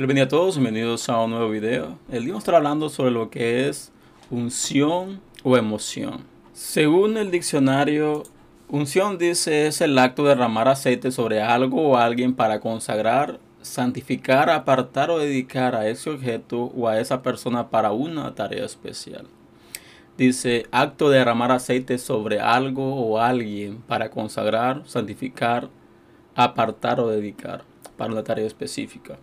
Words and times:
Bienvenidos 0.00 0.28
a 0.28 0.30
todos, 0.30 0.56
bienvenidos 0.56 1.08
a 1.10 1.22
un 1.22 1.32
nuevo 1.32 1.50
video. 1.50 1.98
El 2.10 2.24
día 2.24 2.32
vamos 2.32 2.36
a 2.36 2.44
estar 2.44 2.54
hablando 2.54 2.88
sobre 2.88 3.10
lo 3.10 3.28
que 3.28 3.68
es 3.68 3.92
unción 4.30 5.20
o 5.42 5.58
emoción. 5.58 6.24
Según 6.54 7.18
el 7.18 7.30
diccionario, 7.30 8.22
unción 8.70 9.18
dice 9.18 9.66
es 9.66 9.82
el 9.82 9.98
acto 9.98 10.22
de 10.22 10.30
derramar 10.30 10.68
aceite 10.68 11.10
sobre 11.10 11.42
algo 11.42 11.86
o 11.86 11.96
alguien 11.98 12.34
para 12.34 12.60
consagrar, 12.60 13.40
santificar, 13.60 14.48
apartar 14.48 15.10
o 15.10 15.18
dedicar 15.18 15.74
a 15.74 15.86
ese 15.86 16.08
objeto 16.08 16.72
o 16.74 16.88
a 16.88 16.98
esa 16.98 17.20
persona 17.20 17.68
para 17.68 17.92
una 17.92 18.34
tarea 18.34 18.64
especial. 18.64 19.26
Dice 20.16 20.64
acto 20.70 21.10
de 21.10 21.18
derramar 21.18 21.52
aceite 21.52 21.98
sobre 21.98 22.40
algo 22.40 22.94
o 22.94 23.18
alguien 23.18 23.82
para 23.82 24.08
consagrar, 24.08 24.80
santificar, 24.86 25.68
apartar 26.34 27.00
o 27.00 27.08
dedicar 27.08 27.64
para 27.98 28.12
una 28.14 28.24
tarea 28.24 28.46
específica. 28.46 29.18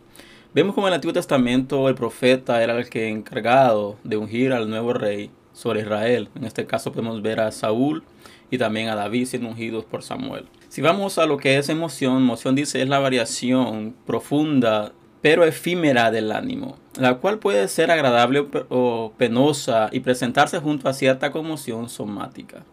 Vemos 0.57 0.73
como 0.73 0.87
en 0.87 0.93
el 0.93 0.95
Antiguo 0.95 1.13
Testamento 1.13 1.87
el 1.87 1.93
profeta 1.93 2.63
era 2.63 2.75
el 2.75 2.89
que 2.89 3.09
encargado 3.09 3.95
de 4.03 4.17
ungir 4.17 4.53
al 4.53 4.67
nuevo 4.67 4.91
rey 4.91 5.29
sobre 5.53 5.81
Israel. 5.81 6.29
En 6.33 6.45
este 6.45 6.65
caso 6.65 6.91
podemos 6.91 7.21
ver 7.21 7.39
a 7.39 7.51
Saúl 7.51 8.03
y 8.49 8.57
también 8.57 8.89
a 8.89 8.95
David 8.95 9.27
siendo 9.27 9.49
ungidos 9.49 9.85
por 9.85 10.01
Samuel. 10.01 10.47
Si 10.67 10.81
vamos 10.81 11.19
a 11.19 11.27
lo 11.27 11.37
que 11.37 11.59
es 11.59 11.69
emoción, 11.69 12.23
emoción 12.23 12.55
dice 12.55 12.81
es 12.81 12.89
la 12.89 12.97
variación 12.97 13.93
profunda 14.07 14.93
pero 15.21 15.43
efímera 15.43 16.09
del 16.09 16.31
ánimo, 16.31 16.79
la 16.99 17.17
cual 17.17 17.37
puede 17.37 17.67
ser 17.67 17.91
agradable 17.91 18.47
o 18.69 19.13
penosa 19.15 19.89
y 19.91 19.99
presentarse 19.99 20.57
junto 20.57 20.89
a 20.89 20.93
cierta 20.93 21.31
conmoción 21.31 21.87
somática. 21.87 22.63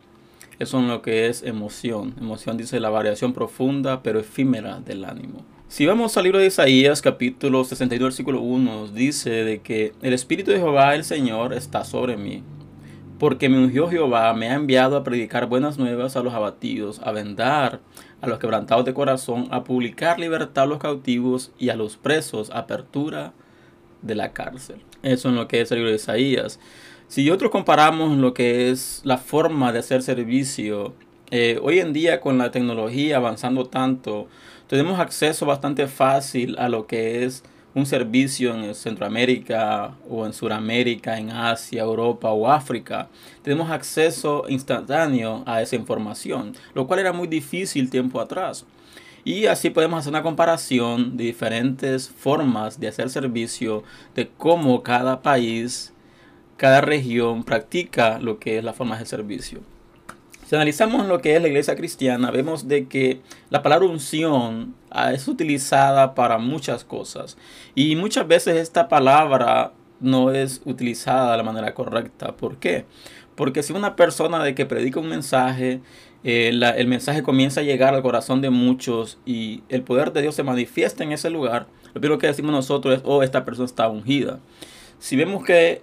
Eso 0.58 0.80
es 0.80 0.86
lo 0.86 1.02
que 1.02 1.26
es 1.26 1.42
emoción. 1.42 2.14
Emoción 2.18 2.56
dice 2.56 2.80
la 2.80 2.88
variación 2.88 3.34
profunda 3.34 4.02
pero 4.02 4.20
efímera 4.20 4.80
del 4.80 5.04
ánimo. 5.04 5.44
Si 5.74 5.86
vamos 5.86 6.16
al 6.16 6.22
libro 6.22 6.38
de 6.38 6.46
Isaías, 6.46 7.02
capítulo 7.02 7.64
62, 7.64 8.10
versículo 8.10 8.40
1, 8.42 8.92
dice 8.92 9.30
de 9.30 9.60
que 9.60 9.92
el 10.02 10.12
Espíritu 10.12 10.52
de 10.52 10.58
Jehová, 10.58 10.94
el 10.94 11.02
Señor, 11.02 11.52
está 11.52 11.84
sobre 11.84 12.16
mí. 12.16 12.44
Porque 13.18 13.48
me 13.48 13.58
ungió 13.58 13.88
Jehová, 13.88 14.32
me 14.34 14.48
ha 14.48 14.54
enviado 14.54 14.96
a 14.96 15.02
predicar 15.02 15.46
buenas 15.46 15.76
nuevas 15.76 16.14
a 16.14 16.22
los 16.22 16.32
abatidos, 16.32 17.00
a 17.02 17.10
vendar 17.10 17.80
a 18.20 18.28
los 18.28 18.38
quebrantados 18.38 18.84
de 18.84 18.94
corazón, 18.94 19.48
a 19.50 19.64
publicar 19.64 20.20
libertad 20.20 20.62
a 20.62 20.68
los 20.68 20.78
cautivos 20.78 21.50
y 21.58 21.70
a 21.70 21.74
los 21.74 21.96
presos, 21.96 22.50
apertura 22.50 23.32
de 24.00 24.14
la 24.14 24.32
cárcel. 24.32 24.76
Eso 25.02 25.30
es 25.30 25.34
lo 25.34 25.48
que 25.48 25.60
es 25.60 25.72
el 25.72 25.78
libro 25.78 25.90
de 25.90 25.96
Isaías. 25.96 26.60
Si 27.08 27.26
nosotros 27.26 27.50
comparamos 27.50 28.16
lo 28.16 28.32
que 28.32 28.70
es 28.70 29.00
la 29.02 29.18
forma 29.18 29.72
de 29.72 29.80
hacer 29.80 30.04
servicio, 30.04 30.94
eh, 31.36 31.58
hoy 31.60 31.80
en 31.80 31.92
día 31.92 32.20
con 32.20 32.38
la 32.38 32.52
tecnología 32.52 33.16
avanzando 33.16 33.66
tanto, 33.66 34.28
tenemos 34.68 35.00
acceso 35.00 35.44
bastante 35.44 35.88
fácil 35.88 36.54
a 36.60 36.68
lo 36.68 36.86
que 36.86 37.24
es 37.24 37.42
un 37.74 37.86
servicio 37.86 38.54
en 38.54 38.72
Centroamérica 38.72 39.96
o 40.08 40.26
en 40.26 40.32
Sudamérica, 40.32 41.18
en 41.18 41.32
Asia, 41.32 41.82
Europa 41.82 42.30
o 42.30 42.48
África. 42.48 43.08
Tenemos 43.42 43.68
acceso 43.68 44.44
instantáneo 44.48 45.42
a 45.44 45.60
esa 45.60 45.74
información, 45.74 46.54
lo 46.72 46.86
cual 46.86 47.00
era 47.00 47.12
muy 47.12 47.26
difícil 47.26 47.90
tiempo 47.90 48.20
atrás. 48.20 48.64
Y 49.24 49.46
así 49.46 49.70
podemos 49.70 49.98
hacer 49.98 50.10
una 50.10 50.22
comparación 50.22 51.16
de 51.16 51.24
diferentes 51.24 52.08
formas 52.08 52.78
de 52.78 52.86
hacer 52.86 53.10
servicio, 53.10 53.82
de 54.14 54.30
cómo 54.38 54.84
cada 54.84 55.20
país, 55.20 55.92
cada 56.56 56.80
región 56.80 57.42
practica 57.42 58.20
lo 58.20 58.38
que 58.38 58.58
es 58.58 58.62
la 58.62 58.72
forma 58.72 58.96
de 59.00 59.06
servicio. 59.06 59.73
Si 60.46 60.54
analizamos 60.54 61.06
lo 61.06 61.20
que 61.20 61.36
es 61.36 61.42
la 61.42 61.48
iglesia 61.48 61.74
cristiana, 61.74 62.30
vemos 62.30 62.68
de 62.68 62.86
que 62.86 63.22
la 63.48 63.62
palabra 63.62 63.88
unción 63.88 64.74
ah, 64.90 65.12
es 65.12 65.26
utilizada 65.26 66.14
para 66.14 66.36
muchas 66.36 66.84
cosas. 66.84 67.38
Y 67.74 67.96
muchas 67.96 68.28
veces 68.28 68.56
esta 68.56 68.88
palabra 68.88 69.72
no 70.00 70.30
es 70.32 70.60
utilizada 70.66 71.30
de 71.32 71.38
la 71.38 71.42
manera 71.42 71.72
correcta. 71.72 72.36
¿Por 72.36 72.58
qué? 72.58 72.84
Porque 73.36 73.62
si 73.62 73.72
una 73.72 73.96
persona 73.96 74.44
de 74.44 74.54
que 74.54 74.66
predica 74.66 75.00
un 75.00 75.08
mensaje, 75.08 75.80
eh, 76.24 76.50
el 76.50 76.88
mensaje 76.88 77.22
comienza 77.22 77.60
a 77.60 77.64
llegar 77.64 77.94
al 77.94 78.02
corazón 78.02 78.42
de 78.42 78.50
muchos 78.50 79.18
y 79.24 79.62
el 79.70 79.82
poder 79.82 80.12
de 80.12 80.22
Dios 80.22 80.34
se 80.34 80.42
manifiesta 80.42 81.04
en 81.04 81.12
ese 81.12 81.30
lugar, 81.30 81.68
lo 81.94 82.00
primero 82.00 82.18
que 82.18 82.26
decimos 82.26 82.52
nosotros 82.52 82.96
es, 82.98 83.00
oh, 83.04 83.22
esta 83.22 83.46
persona 83.46 83.64
está 83.64 83.88
ungida. 83.88 84.40
Si 84.98 85.16
vemos 85.16 85.42
que 85.42 85.80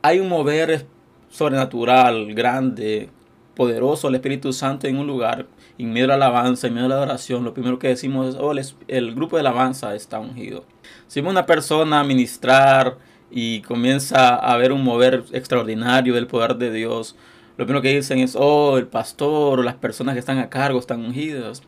hay 0.00 0.20
un 0.20 0.28
mover 0.28 0.86
sobrenatural 1.28 2.34
grande 2.34 3.10
poderoso 3.54 4.08
el 4.08 4.16
Espíritu 4.16 4.52
Santo 4.52 4.86
en 4.86 4.98
un 4.98 5.06
lugar, 5.06 5.46
en 5.78 5.92
medio 5.92 6.04
de 6.04 6.08
la 6.08 6.14
alabanza, 6.14 6.66
en 6.66 6.74
medio 6.74 6.88
de 6.88 6.94
la 6.94 7.02
adoración, 7.02 7.44
lo 7.44 7.54
primero 7.54 7.78
que 7.78 7.88
decimos 7.88 8.28
es, 8.28 8.40
oh, 8.40 8.52
el, 8.88 9.14
grupo 9.14 9.36
de 9.36 9.40
alabanza 9.40 9.94
está 9.94 10.18
ungido. 10.18 10.64
Si 11.06 11.20
una 11.20 11.46
persona 11.46 12.00
a 12.00 12.04
ministrar 12.04 12.98
y 13.30 13.62
comienza 13.62 14.34
a 14.34 14.56
ver 14.56 14.72
un 14.72 14.84
mover 14.84 15.24
extraordinario 15.32 16.14
del 16.14 16.26
poder 16.26 16.56
de 16.56 16.70
Dios, 16.70 17.16
lo 17.56 17.66
primero 17.66 17.82
que 17.82 17.94
dicen 17.94 18.18
es, 18.18 18.36
oh, 18.36 18.78
el 18.78 18.86
pastor 18.86 19.60
o 19.60 19.62
las 19.62 19.76
personas 19.76 20.14
que 20.14 20.20
están 20.20 20.38
a 20.38 20.50
cargo 20.50 20.78
están 20.78 21.04
ungidas. 21.04 21.62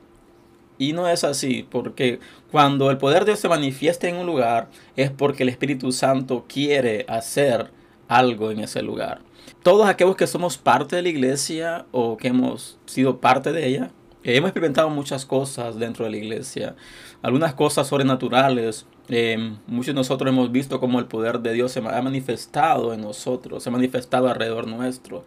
Y 0.79 0.93
no 0.93 1.09
es 1.09 1.25
así, 1.25 1.67
porque 1.71 2.21
cuando 2.51 2.91
el 2.91 2.99
poder 2.99 3.21
de 3.21 3.33
Dios 3.33 3.41
se 3.41 3.49
manifiesta 3.49 4.09
en 4.09 4.17
un 4.17 4.27
lugar, 4.27 4.69
es 4.95 5.11
porque 5.11 5.43
el 5.43 5.49
Espíritu 5.49 5.91
Santo 5.91 6.45
quiere 6.47 7.07
hacer 7.09 7.71
algo 8.09 8.51
en 8.51 8.61
ese 8.61 8.83
lugar 8.83 9.21
todos 9.63 9.89
aquellos 9.89 10.17
que 10.17 10.27
somos 10.27 10.59
parte 10.59 10.97
de 10.97 11.03
la 11.03 11.09
iglesia 11.09 11.87
o 11.93 12.17
que 12.17 12.29
hemos 12.29 12.79
sido 12.87 13.21
parte 13.21 13.53
de 13.53 13.67
ella, 13.67 13.91
hemos 14.23 14.49
experimentado 14.49 14.91
muchas 14.91 15.25
cosas 15.25 15.79
dentro 15.79 16.05
de 16.05 16.11
la 16.11 16.17
iglesia, 16.17 16.77
algunas 17.23 17.55
cosas 17.55 17.87
sobrenaturales. 17.87 18.87
Em, 19.09 19.59
muchos 19.67 19.89
de 19.89 19.95
nosotros 19.95 20.29
hemos 20.29 20.51
visto 20.51 20.81
cómo 20.81 20.99
el 20.99 21.07
poder 21.07 21.41
de 21.41 21.53
Dios 21.53 21.71
se 21.71 21.79
ha 21.79 22.03
manifestado 22.03 22.93
en 22.93 23.03
nosotros, 23.03 23.63
se 23.63 23.69
ha 23.69 23.73
manifestado 23.73 24.29
alrededor 24.29 24.67
nuestro, 24.67 25.25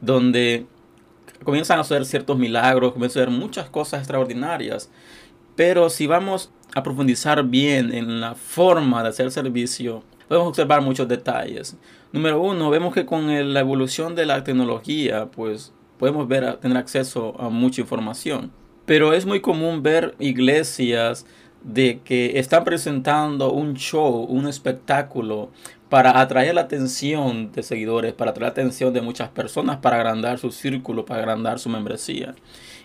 donde 0.00 0.66
comienzan 1.44 1.78
a 1.78 1.82
hacer 1.82 2.04
ciertos 2.04 2.38
milagros, 2.38 2.92
comienzan 2.92 3.22
a 3.22 3.24
hacer 3.26 3.38
muchas 3.38 3.70
cosas 3.70 4.00
extraordinarias. 4.00 4.90
Pero 5.54 5.90
si 5.90 6.06
vamos 6.06 6.50
a 6.74 6.82
profundizar 6.82 7.44
bien 7.44 7.92
en 7.92 8.20
la 8.20 8.34
forma 8.34 9.02
de 9.02 9.10
hacer 9.10 9.30
servicio, 9.30 10.02
podemos 10.30 10.50
observar 10.50 10.80
muchos 10.80 11.08
detalles. 11.08 11.76
Número 12.12 12.40
uno, 12.40 12.70
vemos 12.70 12.94
que 12.94 13.04
con 13.04 13.52
la 13.52 13.58
evolución 13.58 14.14
de 14.14 14.26
la 14.26 14.44
tecnología, 14.44 15.26
pues 15.26 15.72
podemos 15.98 16.28
ver, 16.28 16.58
tener 16.58 16.78
acceso 16.78 17.34
a 17.40 17.48
mucha 17.48 17.80
información. 17.80 18.52
Pero 18.86 19.12
es 19.12 19.26
muy 19.26 19.40
común 19.40 19.82
ver 19.82 20.14
iglesias 20.20 21.26
de 21.64 21.98
que 22.04 22.38
están 22.38 22.62
presentando 22.62 23.50
un 23.50 23.74
show, 23.74 24.22
un 24.22 24.46
espectáculo 24.46 25.50
para 25.88 26.20
atraer 26.20 26.54
la 26.54 26.60
atención 26.60 27.50
de 27.50 27.64
seguidores, 27.64 28.12
para 28.12 28.30
atraer 28.30 28.50
la 28.50 28.52
atención 28.52 28.94
de 28.94 29.02
muchas 29.02 29.30
personas, 29.30 29.78
para 29.78 29.96
agrandar 29.96 30.38
su 30.38 30.52
círculo, 30.52 31.04
para 31.04 31.22
agrandar 31.22 31.58
su 31.58 31.68
membresía. 31.68 32.36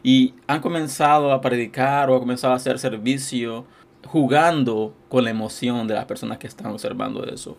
Y 0.02 0.34
han 0.48 0.62
comenzado 0.62 1.32
a 1.32 1.42
predicar 1.42 2.10
o 2.10 2.16
han 2.16 2.22
comenzado 2.22 2.54
a 2.54 2.58
hacer 2.58 2.80
servicio 2.80 3.68
jugando 4.06 4.94
con 5.10 5.24
la 5.24 5.32
emoción 5.32 5.88
de 5.88 5.96
las 5.96 6.06
personas 6.06 6.38
que 6.38 6.48
están 6.48 6.68
observando 6.68 7.26
eso. 7.26 7.58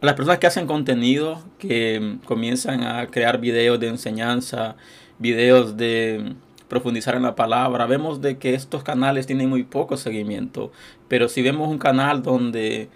A 0.00 0.06
las 0.06 0.14
personas 0.14 0.38
que 0.38 0.46
hacen 0.46 0.66
contenido, 0.66 1.42
que 1.58 2.18
comienzan 2.24 2.84
a 2.84 3.06
crear 3.08 3.40
videos 3.40 3.80
de 3.80 3.88
enseñanza, 3.88 4.76
videos 5.18 5.76
de 5.76 6.34
profundizar 6.68 7.16
en 7.16 7.22
la 7.22 7.34
palabra, 7.34 7.86
vemos 7.86 8.20
de 8.20 8.38
que 8.38 8.54
estos 8.54 8.84
canales 8.84 9.26
tienen 9.26 9.48
muy 9.48 9.64
poco 9.64 9.96
seguimiento. 9.96 10.70
Pero 11.08 11.28
si 11.28 11.42
vemos 11.42 11.68
un 11.68 11.78
canal 11.78 12.22
donde 12.22 12.88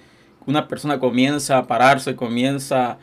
una 0.47 0.69
persona 0.69 0.99
comienza 0.99 1.59
a 1.59 1.67
pararse, 1.67 2.17
comienza 2.17 2.99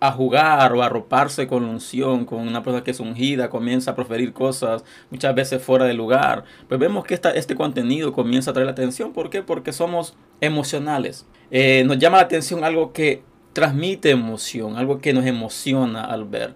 a 0.00 0.12
jugar 0.12 0.72
o 0.72 0.82
a 0.82 0.86
arroparse 0.86 1.46
con 1.46 1.64
unción, 1.64 2.24
con 2.24 2.46
una 2.46 2.62
persona 2.62 2.84
que 2.84 2.92
es 2.92 3.00
ungida, 3.00 3.50
comienza 3.50 3.92
a 3.92 3.94
proferir 3.96 4.32
cosas 4.32 4.84
muchas 5.10 5.34
veces 5.34 5.62
fuera 5.62 5.86
de 5.86 5.94
lugar. 5.94 6.44
Pues 6.68 6.78
vemos 6.78 7.04
que 7.04 7.14
esta, 7.14 7.30
este 7.30 7.54
contenido 7.54 8.12
comienza 8.12 8.50
a 8.50 8.54
traer 8.54 8.66
la 8.66 8.72
atención. 8.72 9.12
¿Por 9.12 9.30
qué? 9.30 9.42
Porque 9.42 9.72
somos 9.72 10.14
emocionales. 10.40 11.26
Eh, 11.50 11.82
nos 11.84 11.98
llama 11.98 12.18
la 12.18 12.24
atención 12.24 12.64
algo 12.64 12.92
que 12.92 13.22
transmite 13.52 14.10
emoción, 14.10 14.76
algo 14.76 15.00
que 15.00 15.12
nos 15.12 15.26
emociona 15.26 16.04
al 16.04 16.24
ver. 16.24 16.54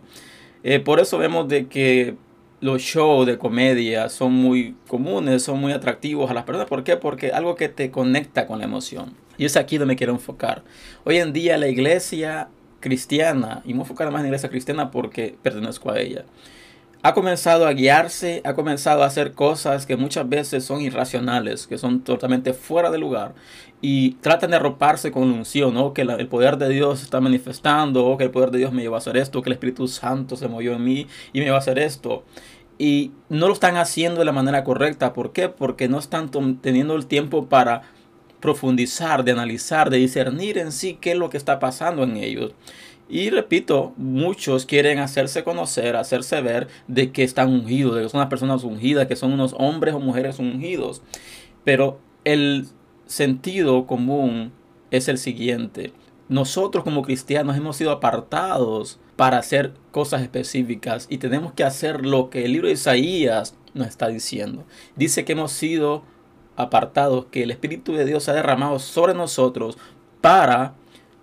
Eh, 0.63 0.79
por 0.79 1.01
eso 1.01 1.19
vemos 1.19 1.49
de 1.49 1.67
que 1.67 2.17
los 2.61 2.81
shows 2.81 3.27
de 3.27 3.39
comedia 3.39 4.09
son 4.09 4.33
muy 4.33 4.77
comunes, 4.87 5.43
son 5.43 5.61
muy 5.61 5.73
atractivos 5.73 6.31
a 6.31 6.35
las 6.35 6.45
personas. 6.45 6.69
¿Por 6.69 6.85
qué? 6.85 6.97
Porque 6.97 7.33
algo 7.33 7.57
que 7.57 7.69
te 7.69 7.91
conecta 7.91 8.47
con 8.47 8.61
la 8.61 8.67
emoción. 8.67 9.15
Y 9.37 9.47
es 9.47 9.57
aquí 9.57 9.79
donde 9.79 9.95
me 9.95 9.97
quiero 9.97 10.13
enfocar. 10.13 10.63
Hoy 11.05 11.17
en 11.17 11.33
día 11.33 11.59
la 11.59 11.67
iglesia 11.67 12.49
cristiana, 12.83 13.63
y 13.65 13.69
me 13.69 13.79
voy 13.79 13.81
a 13.81 13.85
enfocar 13.85 14.11
más 14.11 14.21
en 14.21 14.25
la 14.25 14.29
iglesia 14.29 14.51
cristiana 14.51 14.91
porque 14.91 15.35
pertenezco 15.43 15.91
a 15.91 15.99
ella, 15.99 16.27
ha 17.05 17.15
comenzado 17.15 17.67
a 17.67 17.73
guiarse, 17.73 18.43
ha 18.45 18.55
comenzado 18.55 19.03
a 19.03 19.07
hacer 19.07 19.33
cosas 19.33 19.87
que 19.87 19.97
muchas 19.97 20.29
veces 20.29 20.65
son 20.65 20.83
irracionales, 20.83 21.67
que 21.67 21.77
son 21.77 22.03
totalmente 22.03 22.53
fuera 22.53 22.91
de 22.91 22.99
lugar, 22.99 23.35
y 23.81 24.13
tratan 24.21 24.51
de 24.51 24.57
arroparse 24.57 25.11
con 25.11 25.25
unción, 25.25 25.75
¿no? 25.75 25.95
que 25.95 26.03
el 26.03 26.29
poder 26.29 26.59
de 26.59 26.69
Dios 26.69 27.03
está 27.03 27.21
manifestando, 27.21 28.07
o 28.07 28.17
que 28.17 28.25
el 28.25 28.31
poder 28.31 28.53
de 28.53 28.59
Dios 28.59 28.73
me 28.73 28.83
lleva 28.83 28.99
a 28.99 28.99
hacer 28.99 29.17
esto, 29.17 29.43
que 29.43 29.49
el 29.49 29.55
Espíritu 29.55 29.89
Santo 29.89 30.37
se 30.37 30.47
movió 30.47 30.75
en 30.75 30.85
mí 30.85 31.09
y 31.33 31.41
me 31.41 31.51
va 31.51 31.57
a 31.57 31.61
hacer 31.61 31.79
esto. 31.81 32.23
Y 32.79 33.13
no 33.29 33.49
lo 33.49 33.53
están 33.53 33.77
haciendo 33.77 34.21
de 34.21 34.25
la 34.25 34.33
manera 34.33 34.65
correcta. 34.65 35.13
¿Por 35.13 35.33
qué? 35.33 35.49
Porque 35.49 35.89
no 35.89 35.99
están 35.99 36.31
teniendo 36.61 36.97
el 36.97 37.07
tiempo 37.07 37.47
para 37.47 37.83
profundizar, 38.43 39.25
de 39.25 39.33
analizar, 39.33 39.89
de 39.89 39.97
discernir 39.97 40.59
en 40.59 40.73
sí 40.73 40.99
qué 41.01 41.13
es 41.13 41.17
lo 41.17 41.31
que 41.31 41.39
está 41.39 41.59
pasando 41.59 42.03
en 42.03 42.19
ellos. 42.19 42.53
Y 43.09 43.31
repito, 43.31 43.95
muchos 43.97 44.67
quieren 44.67 44.99
hacerse 44.99 45.45
conocer, 45.45 45.97
hacerse 45.97 46.41
ver 46.41 46.69
de 46.89 47.13
que 47.13 47.25
están 47.25 47.49
ungidos, 47.49 47.97
de 47.97 48.03
que 48.03 48.09
son 48.09 48.21
unas 48.21 48.31
personas 48.31 48.65
ungidas, 48.65 49.07
que 49.07 49.17
son 49.17 49.33
unos 49.33 49.55
hombres 49.59 49.95
o 49.95 50.01
mujeres 50.01 50.39
ungidos. 50.39 51.03
Pero 51.65 52.01
el 52.25 52.67
sentido 53.07 53.87
común 53.87 54.53
es 54.91 55.09
el 55.09 55.19
siguiente. 55.19 55.93
Nosotros 56.29 56.85
como 56.85 57.03
cristianos 57.03 57.57
hemos 57.57 57.77
sido 57.77 57.91
apartados 57.91 58.99
para 59.17 59.39
hacer 59.39 59.75
cosas 59.91 60.23
específicas 60.23 61.07
y 61.11 61.19
tenemos 61.19 61.53
que 61.53 61.65
hacer 61.65 62.07
lo 62.07 62.31
que 62.31 62.45
el 62.45 62.53
libro 62.53 62.69
de 62.69 62.75
Isaías 62.75 63.55
nos 63.75 63.89
está 63.89 64.09
diciendo. 64.09 64.65
Dice 64.97 65.25
que 65.25 65.33
hemos 65.33 65.53
sido 65.53 66.03
apartados, 66.57 67.27
que 67.31 67.43
el 67.43 67.51
Espíritu 67.51 67.93
de 67.93 68.05
Dios 68.05 68.29
ha 68.29 68.33
derramado 68.33 68.79
sobre 68.79 69.15
nosotros 69.15 69.79
para 70.21 70.75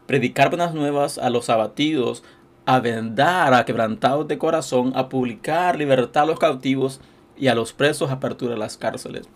predicar 0.06 0.50
buenas 0.50 0.74
nuevas 0.74 1.18
a 1.18 1.30
los 1.30 1.50
abatidos, 1.50 2.24
a 2.66 2.80
vendar 2.80 3.54
a 3.54 3.66
quebrantados 3.66 4.28
de 4.28 4.38
corazón, 4.38 4.92
a 4.96 5.10
publicar 5.10 5.78
libertad 5.78 6.24
a 6.24 6.28
los 6.28 6.40
cautivos 6.40 7.00
y 7.38 7.48
a 7.48 7.56
los 7.56 7.74
presos 7.74 8.12
apertura 8.12 8.54
de 8.54 8.60
las 8.60 8.78
cárceles. 8.78 9.28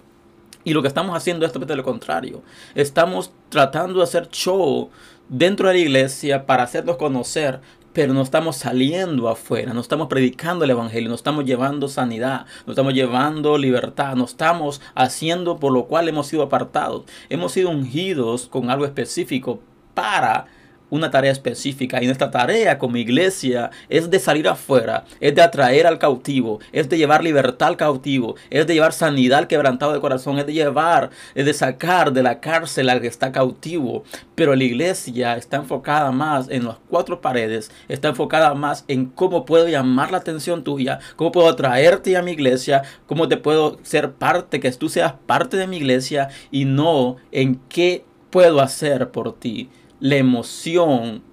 Y 0.64 0.74
lo 0.74 0.82
que 0.82 0.88
estamos 0.88 1.16
haciendo 1.16 1.46
es 1.46 1.52
totalmente 1.52 1.76
lo 1.76 1.84
contrario. 1.84 2.42
Estamos 2.76 3.32
tratando 3.50 4.00
de 4.00 4.04
hacer 4.04 4.30
show 4.30 4.90
dentro 5.30 5.68
de 5.68 5.74
la 5.74 5.80
iglesia 5.80 6.46
para 6.46 6.64
hacernos 6.64 6.98
conocer, 6.98 7.60
pero 7.94 8.14
no 8.14 8.22
estamos 8.22 8.58
saliendo 8.58 9.30
afuera, 9.30 9.74
no 9.74 9.82
estamos 9.82 10.08
predicando 10.08 10.66
el 10.66 10.72
Evangelio, 10.72 11.10
no 11.10 11.16
estamos 11.16 11.46
llevando 11.46 11.88
sanidad, 11.88 12.46
no 12.66 12.74
estamos 12.74 12.94
llevando 12.94 13.58
libertad, 13.58 14.16
no 14.16 14.26
estamos 14.26 14.82
haciendo 14.96 15.58
por 15.58 15.72
lo 15.72 15.86
cual 15.86 16.10
hemos 16.10 16.28
sido 16.28 16.44
apartados. 16.44 17.04
Hemos 17.30 17.52
sido 17.52 17.70
ungidos 17.70 18.48
con 18.48 18.70
algo 18.70 18.86
específico 18.86 19.62
para 19.94 20.48
una 20.94 21.10
tarea 21.10 21.32
específica 21.32 22.04
y 22.04 22.06
nuestra 22.06 22.30
tarea 22.30 22.78
como 22.78 22.98
iglesia 22.98 23.72
es 23.90 24.12
de 24.12 24.20
salir 24.20 24.48
afuera, 24.48 25.06
es 25.20 25.34
de 25.34 25.42
atraer 25.42 25.88
al 25.88 25.98
cautivo, 25.98 26.60
es 26.72 26.88
de 26.88 27.00
llevar 27.00 27.24
libertad 27.24 27.70
al 27.70 27.78
cautivo, 27.78 28.36
es 28.52 28.68
de 28.68 28.76
llevar 28.76 28.94
sanidad 28.94 29.40
al 29.40 29.48
quebrantado 29.48 29.92
de 29.92 30.00
corazón, 30.00 30.38
es 30.38 30.46
de 30.46 30.54
llevar, 30.54 31.10
es 31.34 31.48
de 31.48 31.54
sacar 31.56 32.14
de 32.14 32.22
la 32.22 32.40
cárcel 32.40 32.90
al 32.90 33.02
que 33.02 33.08
está 33.08 33.32
cautivo. 33.32 34.04
Pero 34.36 34.56
la 34.56 34.64
iglesia 34.64 35.36
está 35.36 35.58
enfocada 35.58 36.12
más 36.12 36.48
en 36.50 36.66
las 36.66 36.78
cuatro 36.88 37.22
paredes, 37.22 37.72
está 37.88 38.10
enfocada 38.10 38.54
más 38.54 38.86
en 38.88 39.08
cómo 39.08 39.46
puedo 39.46 39.68
llamar 39.68 40.12
la 40.12 40.20
atención 40.20 40.64
tuya, 40.64 41.00
cómo 41.16 41.32
puedo 41.32 41.50
atraerte 41.50 42.16
a 42.18 42.22
mi 42.22 42.34
iglesia, 42.34 42.84
cómo 43.08 43.28
te 43.28 43.38
puedo 43.38 43.80
ser 43.82 44.12
parte, 44.12 44.60
que 44.60 44.72
tú 44.74 44.90
seas 44.90 45.14
parte 45.26 45.58
de 45.58 45.66
mi 45.66 45.78
iglesia 45.78 46.30
y 46.52 46.66
no 46.66 47.16
en 47.32 47.60
qué 47.68 48.06
puedo 48.30 48.62
hacer 48.62 49.10
por 49.10 49.34
ti 49.34 49.70
la 50.04 50.18
emoción 50.18 51.24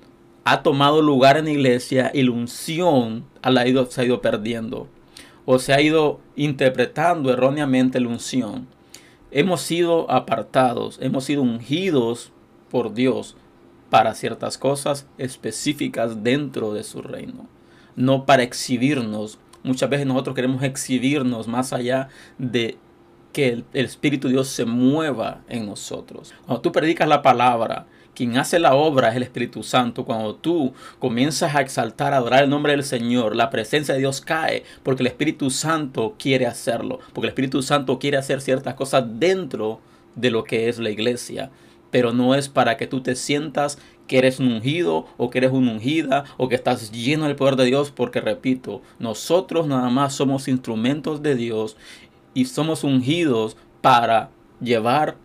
ha 0.44 0.62
tomado 0.62 1.02
lugar 1.02 1.37
en 1.37 1.46
la 1.46 1.50
iglesia 1.50 2.12
y 2.14 2.22
la 2.22 2.31
unción 2.31 3.25
se 3.88 4.00
ha 4.00 4.05
ido 4.05 4.20
perdiendo 4.20 4.87
o 5.44 5.58
se 5.58 5.72
ha 5.72 5.81
ido 5.81 6.20
interpretando 6.37 7.32
erróneamente 7.32 7.99
la 7.99 8.06
unción. 8.06 8.69
Hemos 9.32 9.62
sido 9.62 10.08
apartados, 10.08 11.00
hemos 11.02 11.25
sido 11.25 11.43
ungidos 11.43 12.31
por 12.70 12.94
Dios 12.94 13.37
para 13.90 14.14
ciertas 14.14 14.56
cosas 14.56 15.08
específicas 15.19 16.23
dentro 16.23 16.73
de 16.73 16.84
su 16.84 17.02
reino, 17.02 17.49
no 17.96 18.25
para 18.25 18.44
exhibirnos. 18.44 19.40
Muchas 19.64 19.90
veces 19.90 20.06
nosotros 20.06 20.37
queremos 20.37 20.62
exhibirnos 20.62 21.49
más 21.49 21.73
allá 21.73 22.08
de 22.38 22.78
que 23.32 23.49
el, 23.49 23.64
el 23.73 23.87
Espíritu 23.87 24.28
de 24.28 24.34
Dios 24.34 24.46
se 24.46 24.64
mueva 24.64 25.43
en 25.49 25.66
nosotros. 25.66 26.32
Cuando 26.46 26.61
tú 26.61 26.70
predicas 26.70 27.08
la 27.08 27.20
palabra, 27.20 27.88
quien 28.14 28.36
hace 28.36 28.58
la 28.58 28.74
obra 28.74 29.10
es 29.10 29.16
el 29.16 29.22
Espíritu 29.22 29.62
Santo. 29.62 30.04
Cuando 30.04 30.34
tú 30.34 30.72
comienzas 30.98 31.54
a 31.54 31.60
exaltar, 31.60 32.12
a 32.12 32.18
adorar 32.18 32.44
el 32.44 32.50
nombre 32.50 32.72
del 32.72 32.84
Señor, 32.84 33.36
la 33.36 33.50
presencia 33.50 33.94
de 33.94 34.00
Dios 34.00 34.20
cae 34.20 34.64
porque 34.82 35.02
el 35.02 35.06
Espíritu 35.06 35.50
Santo 35.50 36.16
quiere 36.18 36.46
hacerlo. 36.46 37.00
Porque 37.12 37.26
el 37.26 37.30
Espíritu 37.30 37.62
Santo 37.62 37.98
quiere 37.98 38.16
hacer 38.16 38.40
ciertas 38.40 38.74
cosas 38.74 39.04
dentro 39.18 39.80
de 40.16 40.30
lo 40.30 40.44
que 40.44 40.68
es 40.68 40.78
la 40.78 40.90
iglesia. 40.90 41.50
Pero 41.90 42.12
no 42.12 42.34
es 42.34 42.48
para 42.48 42.76
que 42.76 42.86
tú 42.86 43.00
te 43.02 43.16
sientas 43.16 43.78
que 44.06 44.18
eres 44.18 44.40
un 44.40 44.52
ungido 44.52 45.06
o 45.16 45.30
que 45.30 45.38
eres 45.38 45.52
una 45.52 45.72
ungida 45.72 46.24
o 46.36 46.48
que 46.48 46.56
estás 46.56 46.92
lleno 46.92 47.26
del 47.26 47.36
poder 47.36 47.56
de 47.56 47.64
Dios. 47.64 47.90
Porque 47.90 48.20
repito, 48.20 48.82
nosotros 48.98 49.66
nada 49.66 49.88
más 49.88 50.14
somos 50.14 50.48
instrumentos 50.48 51.22
de 51.22 51.36
Dios 51.36 51.76
y 52.34 52.44
somos 52.44 52.84
ungidos 52.84 53.56
para 53.80 54.30
llevar 54.60 55.16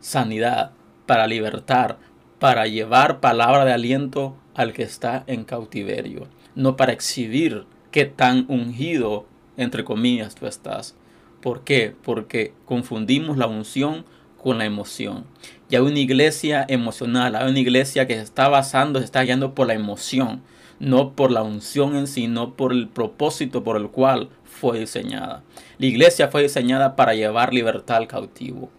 sanidad, 0.00 0.72
para 1.06 1.26
libertar, 1.26 1.98
para 2.38 2.66
llevar 2.66 3.20
palabra 3.20 3.64
de 3.64 3.72
aliento 3.72 4.36
al 4.54 4.72
que 4.72 4.82
está 4.82 5.24
en 5.26 5.44
cautiverio, 5.44 6.28
no 6.54 6.76
para 6.76 6.92
exhibir 6.92 7.66
qué 7.90 8.04
tan 8.04 8.44
ungido, 8.48 9.26
entre 9.56 9.84
comillas, 9.84 10.34
tú 10.34 10.46
estás. 10.46 10.94
¿Por 11.40 11.62
qué? 11.62 11.94
Porque 12.02 12.52
confundimos 12.64 13.36
la 13.36 13.46
unción 13.46 14.04
con 14.36 14.58
la 14.58 14.64
emoción. 14.64 15.24
Y 15.70 15.76
hay 15.76 15.82
una 15.82 15.98
iglesia 15.98 16.64
emocional, 16.68 17.36
hay 17.36 17.50
una 17.50 17.58
iglesia 17.58 18.06
que 18.06 18.14
se 18.14 18.22
está 18.22 18.48
basando, 18.48 18.98
se 18.98 19.04
está 19.04 19.22
guiando 19.22 19.54
por 19.54 19.66
la 19.66 19.74
emoción, 19.74 20.42
no 20.80 21.12
por 21.12 21.30
la 21.30 21.42
unción 21.42 21.96
en 21.96 22.06
sí, 22.06 22.28
no 22.28 22.54
por 22.54 22.72
el 22.72 22.88
propósito 22.88 23.64
por 23.64 23.76
el 23.76 23.88
cual 23.88 24.30
fue 24.44 24.80
diseñada. 24.80 25.42
La 25.78 25.86
iglesia 25.86 26.28
fue 26.28 26.42
diseñada 26.42 26.96
para 26.96 27.14
llevar 27.14 27.52
libertad 27.52 27.96
al 27.98 28.08
cautivo. 28.08 28.70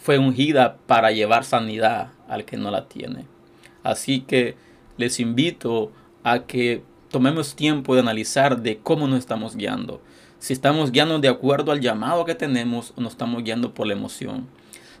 Fue 0.00 0.18
ungida 0.18 0.78
para 0.86 1.12
llevar 1.12 1.44
sanidad 1.44 2.08
al 2.26 2.44
que 2.44 2.56
no 2.56 2.70
la 2.70 2.88
tiene. 2.88 3.26
Así 3.82 4.22
que 4.22 4.56
les 4.96 5.20
invito 5.20 5.92
a 6.24 6.40
que 6.40 6.82
tomemos 7.10 7.54
tiempo 7.54 7.94
de 7.94 8.00
analizar 8.00 8.62
de 8.62 8.78
cómo 8.78 9.06
nos 9.08 9.18
estamos 9.18 9.56
guiando. 9.56 10.00
Si 10.38 10.54
estamos 10.54 10.90
guiando 10.90 11.18
de 11.18 11.28
acuerdo 11.28 11.70
al 11.70 11.80
llamado 11.80 12.24
que 12.24 12.34
tenemos 12.34 12.94
o 12.96 13.02
nos 13.02 13.12
estamos 13.12 13.44
guiando 13.44 13.74
por 13.74 13.86
la 13.86 13.92
emoción. 13.92 14.48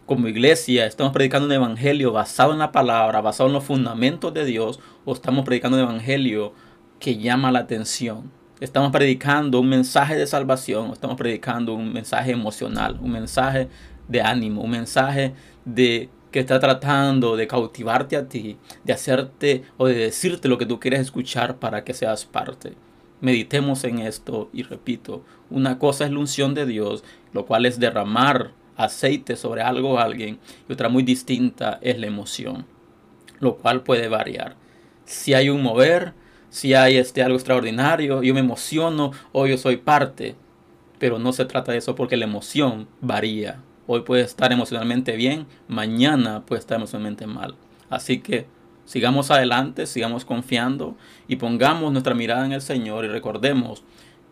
Como 0.04 0.28
iglesia, 0.28 0.86
estamos 0.86 1.12
predicando 1.12 1.46
un 1.46 1.52
evangelio 1.52 2.12
basado 2.12 2.52
en 2.52 2.58
la 2.58 2.72
palabra, 2.72 3.20
basado 3.20 3.48
en 3.48 3.54
los 3.54 3.64
fundamentos 3.64 4.34
de 4.34 4.44
Dios, 4.44 4.80
o 5.04 5.14
estamos 5.14 5.44
predicando 5.44 5.78
un 5.78 5.84
evangelio 5.84 6.52
que 6.98 7.16
llama 7.16 7.52
la 7.52 7.60
atención. 7.60 8.30
Estamos 8.60 8.90
predicando 8.92 9.60
un 9.60 9.70
mensaje 9.70 10.16
de 10.16 10.26
salvación, 10.26 10.90
estamos 10.92 11.16
predicando 11.16 11.72
un 11.72 11.94
mensaje 11.94 12.32
emocional, 12.32 12.98
un 13.00 13.12
mensaje 13.12 13.68
de 14.10 14.20
ánimo, 14.20 14.62
un 14.62 14.70
mensaje 14.70 15.32
de 15.64 16.10
que 16.30 16.40
está 16.40 16.60
tratando 16.60 17.36
de 17.36 17.46
cautivarte 17.46 18.16
a 18.16 18.28
ti, 18.28 18.56
de 18.84 18.92
hacerte 18.92 19.64
o 19.78 19.86
de 19.86 19.94
decirte 19.94 20.48
lo 20.48 20.58
que 20.58 20.66
tú 20.66 20.78
quieres 20.78 21.00
escuchar 21.00 21.56
para 21.56 21.84
que 21.84 21.94
seas 21.94 22.24
parte. 22.24 22.74
Meditemos 23.20 23.84
en 23.84 23.98
esto 24.00 24.48
y 24.52 24.62
repito, 24.62 25.22
una 25.48 25.78
cosa 25.78 26.04
es 26.04 26.10
la 26.10 26.18
unción 26.18 26.54
de 26.54 26.66
Dios, 26.66 27.04
lo 27.32 27.46
cual 27.46 27.66
es 27.66 27.78
derramar 27.78 28.52
aceite 28.76 29.36
sobre 29.36 29.62
algo 29.62 29.92
o 29.92 29.98
alguien, 29.98 30.38
y 30.68 30.72
otra 30.72 30.88
muy 30.88 31.02
distinta 31.02 31.78
es 31.82 31.98
la 31.98 32.06
emoción, 32.06 32.66
lo 33.38 33.56
cual 33.56 33.82
puede 33.82 34.08
variar. 34.08 34.56
Si 35.04 35.34
hay 35.34 35.50
un 35.50 35.62
mover, 35.62 36.14
si 36.48 36.74
hay 36.74 36.96
este 36.96 37.22
algo 37.22 37.36
extraordinario, 37.36 38.22
yo 38.22 38.32
me 38.32 38.40
emociono 38.40 39.12
o 39.32 39.46
yo 39.46 39.58
soy 39.58 39.76
parte, 39.76 40.34
pero 40.98 41.18
no 41.18 41.32
se 41.32 41.44
trata 41.44 41.72
de 41.72 41.78
eso 41.78 41.94
porque 41.94 42.16
la 42.16 42.24
emoción 42.24 42.88
varía, 43.00 43.60
Hoy 43.92 44.02
puede 44.02 44.22
estar 44.22 44.52
emocionalmente 44.52 45.16
bien, 45.16 45.48
mañana 45.66 46.46
puede 46.46 46.60
estar 46.60 46.76
emocionalmente 46.76 47.26
mal. 47.26 47.56
Así 47.88 48.20
que 48.20 48.46
sigamos 48.84 49.32
adelante, 49.32 49.84
sigamos 49.84 50.24
confiando 50.24 50.94
y 51.26 51.34
pongamos 51.34 51.90
nuestra 51.90 52.14
mirada 52.14 52.46
en 52.46 52.52
el 52.52 52.60
Señor 52.60 53.04
y 53.04 53.08
recordemos 53.08 53.82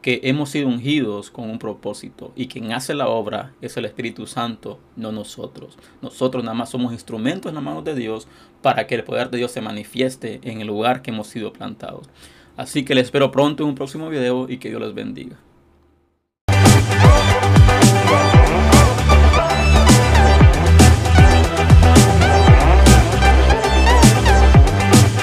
que 0.00 0.20
hemos 0.22 0.50
sido 0.50 0.68
ungidos 0.68 1.32
con 1.32 1.50
un 1.50 1.58
propósito 1.58 2.32
y 2.36 2.46
quien 2.46 2.70
hace 2.70 2.94
la 2.94 3.08
obra 3.08 3.52
es 3.60 3.76
el 3.76 3.86
Espíritu 3.86 4.28
Santo, 4.28 4.78
no 4.94 5.10
nosotros. 5.10 5.76
Nosotros 6.02 6.44
nada 6.44 6.54
más 6.54 6.70
somos 6.70 6.92
instrumentos 6.92 7.50
en 7.50 7.56
las 7.56 7.64
manos 7.64 7.82
de 7.82 7.96
Dios 7.96 8.28
para 8.62 8.86
que 8.86 8.94
el 8.94 9.02
poder 9.02 9.28
de 9.28 9.38
Dios 9.38 9.50
se 9.50 9.60
manifieste 9.60 10.38
en 10.44 10.60
el 10.60 10.68
lugar 10.68 11.02
que 11.02 11.10
hemos 11.10 11.26
sido 11.26 11.52
plantados. 11.52 12.08
Así 12.56 12.84
que 12.84 12.94
les 12.94 13.06
espero 13.06 13.32
pronto 13.32 13.64
en 13.64 13.70
un 13.70 13.74
próximo 13.74 14.08
video 14.08 14.48
y 14.48 14.58
que 14.58 14.68
Dios 14.68 14.80
les 14.80 14.94
bendiga. 14.94 15.36